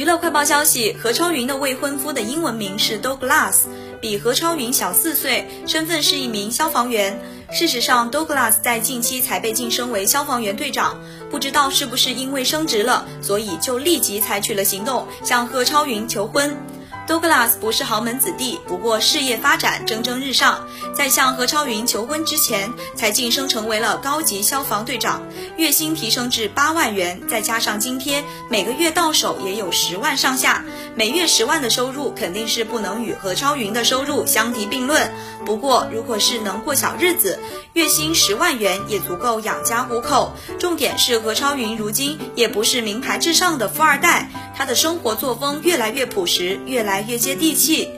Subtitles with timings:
[0.00, 3.64] 娱乐快报消息：何超云的未婚夫的英文名是 Douglas，
[4.00, 7.20] 比何超云小四岁，身份是一名消防员。
[7.52, 10.98] 事实上，Douglas 在近期才被晋升为消防员队长，
[11.30, 16.56] 不知道是不是因为升职了，所以就立即采取了行动，向何超云求婚。
[17.10, 20.64] Douglas 不是豪门子弟，不过事业发展蒸蒸日上。
[20.94, 25.20] 在向何超云求婚之前，才晋升成为了高级消防队长，
[25.56, 30.64] 月薪提升至八万元，再加上津贴，每个月到手也有十万上下。
[30.94, 35.12] 每月十万的收入肯定是不能与何超云的收入相提并论。
[35.44, 37.40] 不过，如果是能过小日子，
[37.72, 40.32] 月薪十万元也足够养家糊口。
[40.60, 44.30] 重点是何超云如今也不是名牌至上的富二代。
[44.60, 47.88] 他的生活作风越来越朴实，越来越接地气。